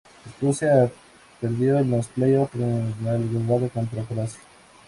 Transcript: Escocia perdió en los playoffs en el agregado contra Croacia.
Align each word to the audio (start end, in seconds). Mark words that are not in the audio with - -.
Escocia 0.25 0.91
perdió 1.39 1.77
en 1.77 1.91
los 1.91 2.07
playoffs 2.07 2.55
en 2.55 2.95
el 3.03 3.07
agregado 3.07 3.69
contra 3.69 4.01
Croacia. 4.01 4.41